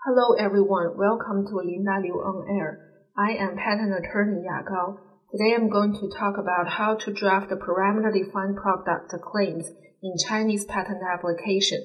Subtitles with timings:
[0.00, 3.04] Hello everyone, welcome to Linda Liu on Air.
[3.20, 4.96] I am patent attorney Ya Gao.
[5.28, 9.68] Today I'm going to talk about how to draft the parameter-defined product claims
[10.02, 11.84] in Chinese patent application.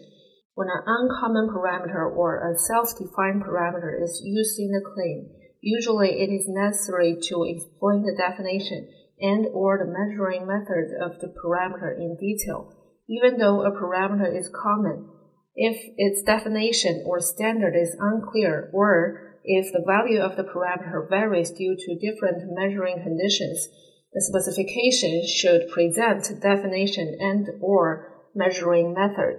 [0.53, 6.31] When an uncommon parameter or a self-defined parameter is used in the claim, usually it
[6.31, 8.87] is necessary to explain the definition
[9.19, 12.71] and or the measuring method of the parameter in detail,
[13.09, 15.11] even though a parameter is common
[15.55, 21.51] if its definition or standard is unclear or if the value of the parameter varies
[21.51, 23.67] due to different measuring conditions,
[24.13, 29.37] the specification should present definition and or measuring method.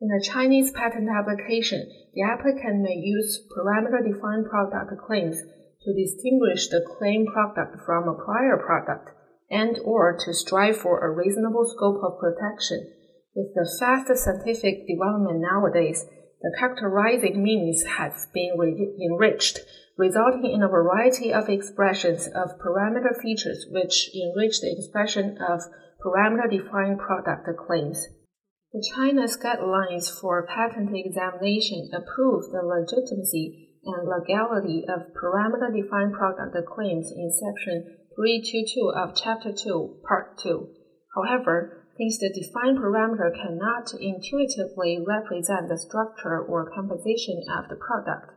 [0.00, 5.40] In a Chinese patent application, the applicant may use parameter-defined product claims
[5.82, 9.10] to distinguish the claim product from a prior product
[9.50, 12.92] and or to strive for a reasonable scope of protection.
[13.34, 16.06] With the fast scientific development nowadays,
[16.40, 18.54] the characterizing means has been
[19.02, 19.58] enriched,
[19.98, 25.62] resulting in a variety of expressions of parameter features which enrich the expression of
[26.04, 28.06] parameter-defined product claims.
[28.72, 37.10] The China's guidelines for patent examination approve the legitimacy and legality of parameter-defined product claims
[37.10, 40.68] in Section 322 of Chapter 2, Part 2.
[41.16, 48.32] However, since the defined parameter cannot intuitively represent the structure or composition of the product.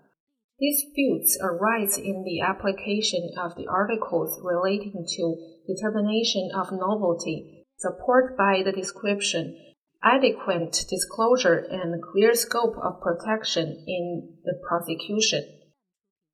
[0.59, 5.35] Disputes arise in the application of the articles relating to
[5.67, 9.55] determination of novelty, support by the description,
[10.03, 15.56] adequate disclosure, and clear scope of protection in the prosecution.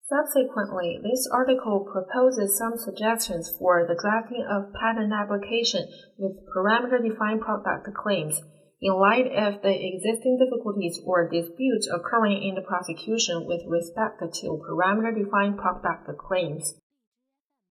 [0.09, 5.87] Subsequently, this article proposes some suggestions for the drafting of patent application
[6.17, 8.41] with parameter-defined product claims
[8.81, 14.59] in light of the existing difficulties or disputes occurring in the prosecution with respect to
[14.59, 16.75] parameter-defined product claims.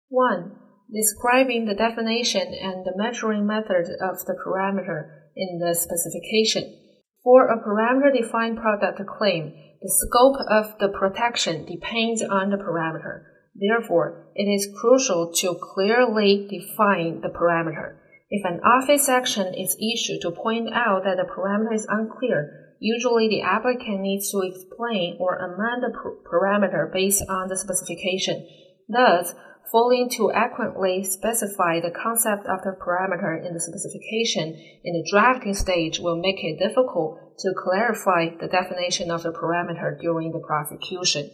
[0.08, 0.52] 1.
[0.94, 6.78] Describing the definition and the measuring method of the parameter in the specification.
[7.24, 13.24] For a parameter-defined product claim, the scope of the protection depends on the parameter.
[13.54, 17.96] Therefore, it is crucial to clearly define the parameter.
[18.28, 23.28] If an office action is issued to point out that the parameter is unclear, usually
[23.28, 25.92] the applicant needs to explain or amend the
[26.30, 28.46] parameter based on the specification.
[28.88, 29.34] Thus,
[29.70, 34.54] failing to accurately specify the concept of the parameter in the specification
[34.84, 39.98] in the drafting stage will make it difficult to clarify the definition of the parameter
[40.00, 41.30] during the prosecution.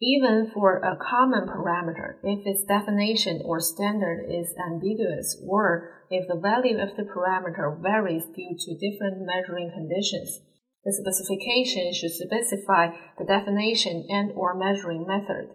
[0.00, 6.40] Even for a common parameter, if its definition or standard is ambiguous or if the
[6.40, 10.40] value of the parameter varies due to different measuring conditions,
[10.84, 15.54] the specification should specify the definition and or measuring method.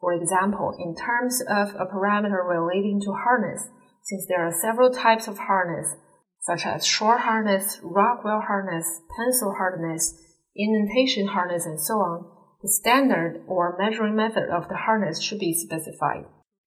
[0.00, 3.68] For example, in terms of a parameter relating to hardness,
[4.02, 5.96] since there are several types of hardness,
[6.40, 8.86] such as Shore hardness, Rockwell hardness,
[9.16, 10.14] pencil hardness,
[10.54, 12.30] indentation hardness, and so on,
[12.62, 16.24] the standard or measuring method of the hardness should be specified.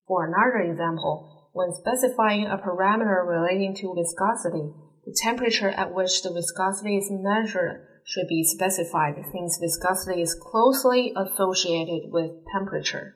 [0.08, 4.74] For another example, when specifying a parameter relating to viscosity,
[5.06, 11.14] the temperature at which the viscosity is measured should be specified since viscosity is closely
[11.16, 13.16] associated with temperature.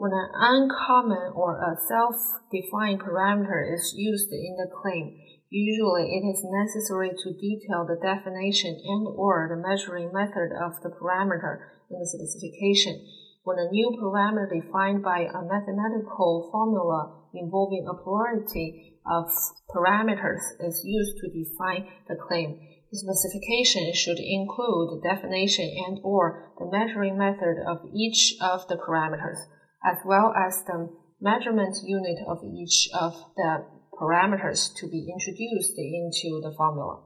[0.00, 6.40] When an uncommon or a self-defined parameter is used in the claim, usually it is
[6.40, 12.08] necessary to detail the definition and or the measuring method of the parameter in the
[12.08, 12.96] specification.
[13.44, 19.28] When a new parameter defined by a mathematical formula involving a plurality of
[19.68, 22.56] parameters is used to define the claim,
[22.90, 28.80] the specification should include the definition and or the measuring method of each of the
[28.80, 29.44] parameters
[29.84, 30.88] as well as the
[31.20, 33.66] measurement unit of each of the
[34.00, 37.02] parameters to be introduced into the formula.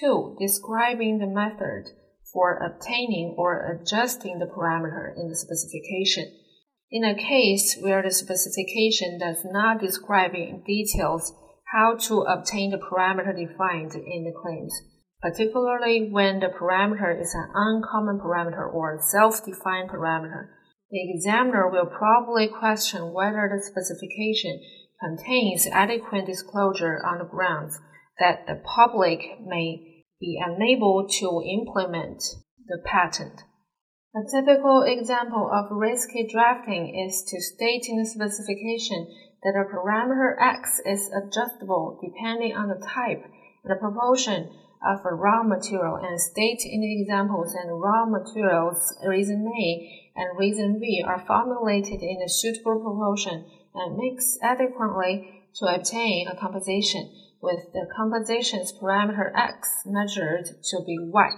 [0.00, 0.36] 2.
[0.38, 1.86] Describing the method
[2.32, 6.24] for obtaining or adjusting the parameter in the specification.
[6.90, 11.32] In a case where the specification does not describe in details
[11.72, 14.72] how to obtain the parameter defined in the claims,
[15.20, 20.48] particularly when the parameter is an uncommon parameter or self-defined parameter,
[20.90, 24.60] the examiner will probably question whether the specification
[25.00, 27.80] contains adequate disclosure on the grounds
[28.18, 32.22] that the public may be unable to implement
[32.66, 33.42] the patent.
[34.14, 39.06] A typical example of risky drafting is to state in the specification
[39.42, 43.22] that a parameter x is adjustable depending on the type
[43.62, 44.48] and the proportion
[44.82, 50.10] Uh, of a raw material and state in the examples and raw materials resin A
[50.16, 56.36] and resin B are formulated in a suitable proportion and mixed adequately to obtain a
[56.36, 57.10] composition
[57.42, 61.28] with the composition's parameter x measured to be y.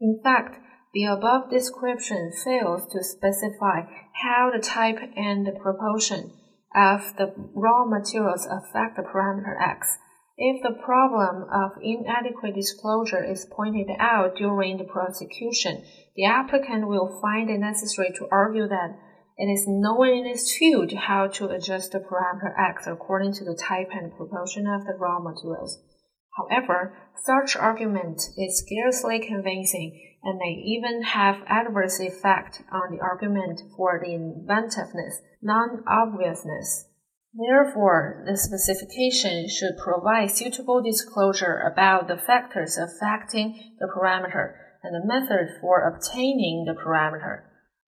[0.00, 0.56] In fact,
[0.92, 3.82] the above description fails to specify
[4.22, 6.32] how the type and the proportion
[6.74, 9.98] of the raw materials affect the parameter x.
[10.36, 15.84] If the problem of inadequate disclosure is pointed out during the prosecution,
[16.16, 18.98] the applicant will find it necessary to argue that
[19.36, 23.54] it is known in his field how to adjust the parameter x according to the
[23.54, 25.78] type and proportion of the raw materials.
[26.36, 33.60] However, such argument is scarcely convincing and may even have adverse effect on the argument
[33.76, 36.88] for the inventiveness, non-obviousness.
[37.34, 44.54] Therefore, the specification should provide suitable disclosure about the factors affecting the parameter
[44.84, 47.42] and the method for obtaining the parameter.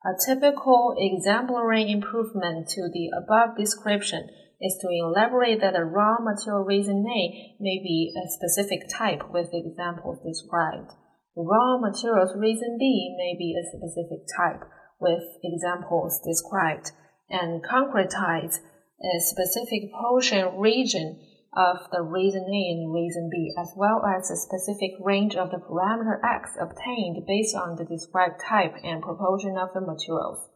[0.04, 4.28] A typical exemplary improvement to the above description
[4.60, 9.50] is to elaborate that a raw material resin A may be a specific type with
[9.52, 10.90] examples described.
[11.36, 14.64] The raw materials resin B may be a specific type
[14.98, 16.92] with examples described,
[17.28, 18.58] and concretize
[19.00, 21.20] a specific portion region
[21.56, 25.58] of the resin A and resin B, as well as a specific range of the
[25.58, 30.48] parameter x obtained based on the described type and proportion of the materials.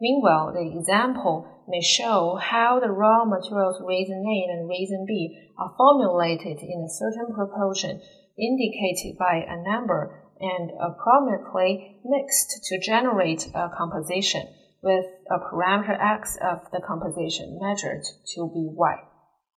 [0.00, 5.74] Meanwhile, the example may show how the raw materials resin A and resin B are
[5.76, 8.00] formulated in a certain proportion
[8.38, 14.46] indicated by a number and appropriately mixed to generate a composition
[14.82, 18.02] with a parameter x of the composition measured
[18.34, 18.96] to be y.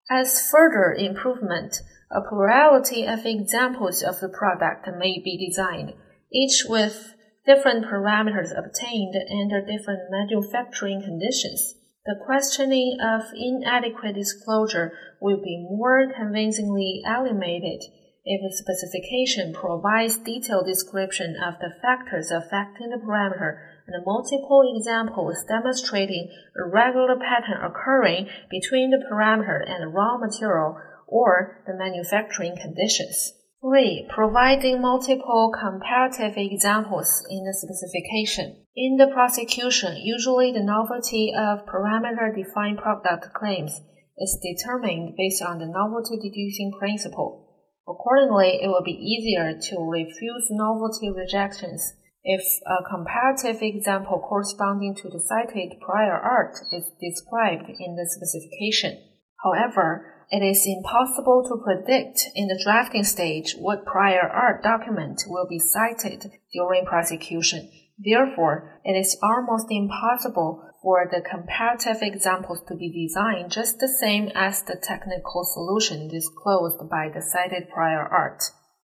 [0.09, 1.81] As further improvement,
[2.11, 5.93] a plurality of examples of the product may be designed,
[6.33, 7.15] each with
[7.45, 11.75] different parameters obtained under different manufacturing conditions.
[12.05, 14.91] The questioning of inadequate disclosure
[15.21, 17.83] will be more convincingly eliminated
[18.25, 23.57] if the specification provides detailed description of the factors affecting the parameter
[23.93, 30.77] and multiple examples demonstrating a regular pattern occurring between the parameter and the raw material
[31.07, 33.33] or the manufacturing conditions.
[33.61, 34.07] 3.
[34.09, 38.65] Providing multiple comparative examples in the specification.
[38.75, 43.79] In the prosecution, usually the novelty of parameter-defined product claims
[44.17, 47.49] is determined based on the novelty deducing principle.
[47.87, 51.93] Accordingly, it will be easier to refuse novelty rejections
[52.23, 59.01] if a comparative example corresponding to the cited prior art is described in the specification.
[59.43, 65.47] However, it is impossible to predict in the drafting stage what prior art document will
[65.49, 67.69] be cited during prosecution.
[67.97, 74.29] Therefore, it is almost impossible for the comparative examples to be designed just the same
[74.33, 78.41] as the technical solution disclosed by the cited prior art.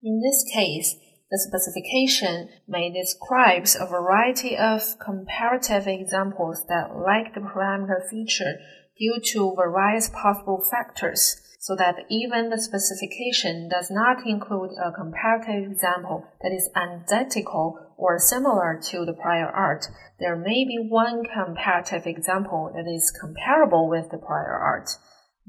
[0.03, 0.97] In this case,
[1.31, 8.59] the specification may describe a variety of comparative examples that lack the parameter feature
[8.99, 15.71] due to various possible factors, so that even the specification does not include a comparative
[15.71, 19.85] example that is identical or similar to the prior art.
[20.19, 24.89] There may be one comparative example that is comparable with the prior art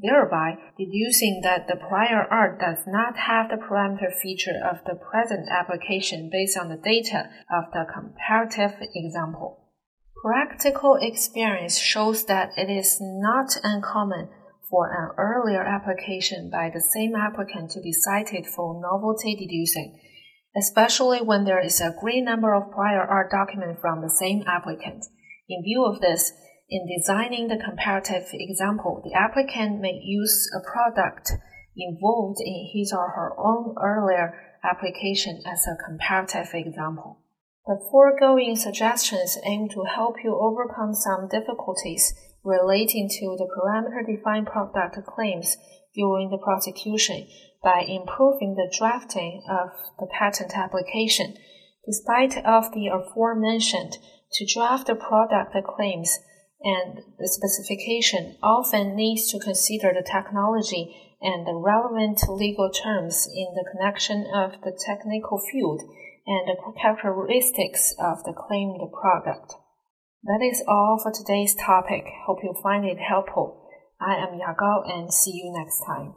[0.02, 5.48] thereby deducing that the prior art does not have the parameter feature of the present
[5.50, 9.66] application based on the data of the comparative example.
[10.24, 14.30] Practical experience shows that it is not uncommon
[14.70, 20.00] for an earlier application by the same applicant to be cited for novelty deducing,
[20.58, 25.06] especially when there is a great number of prior art documents from the same applicant.
[25.48, 26.32] In view of this,
[26.70, 31.32] in designing the comparative example, the applicant may use a product
[31.76, 34.34] involved in his or her own earlier
[34.64, 37.20] application as a comparative example.
[37.66, 44.48] The foregoing suggestions aim to help you overcome some difficulties relating to the parameter defined
[44.48, 45.58] product claims
[45.96, 47.28] during the prosecution
[47.64, 51.36] by improving the drafting of the patent application.
[51.86, 53.98] Despite of the aforementioned,
[54.34, 56.20] to draft the product claims
[56.62, 63.54] and the specification often needs to consider the technology and the relevant legal terms in
[63.56, 65.82] the connection of the technical field
[66.28, 69.56] and the characteristics of the claimed product.
[70.24, 72.06] That is all for today's topic.
[72.26, 73.68] Hope you find it helpful.
[74.00, 76.14] I am Yagao and see you next time.